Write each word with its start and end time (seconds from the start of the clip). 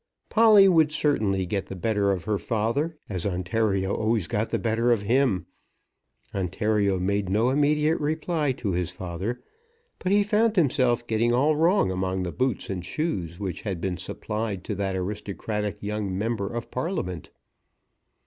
Polly 0.29 0.67
would 0.67 0.91
certainly 0.91 1.45
get 1.45 1.67
the 1.67 1.75
better 1.75 2.11
of 2.11 2.23
her 2.23 2.39
father 2.39 2.97
as 3.07 3.23
Ontario 3.23 3.93
always 3.93 4.27
got 4.27 4.49
the 4.49 4.57
better 4.57 4.91
of 4.91 5.03
him. 5.03 5.45
Ontario 6.33 6.97
made 6.99 7.29
no 7.29 7.51
immediate 7.51 7.99
reply 7.99 8.51
to 8.53 8.71
his 8.71 8.89
father, 8.89 9.43
but 9.99 10.11
he 10.11 10.23
found 10.23 10.55
himself 10.55 11.05
getting 11.05 11.33
all 11.33 11.55
wrong 11.55 11.91
among 11.91 12.23
the 12.23 12.31
boots 12.31 12.67
and 12.67 12.83
shoes 12.83 13.39
which 13.39 13.61
had 13.61 13.79
been 13.79 13.97
supplied 13.97 14.63
to 14.63 14.73
that 14.73 14.95
aristocratic 14.95 15.77
young 15.83 16.17
member 16.17 16.51
of 16.51 16.71
Parliament. 16.71 17.29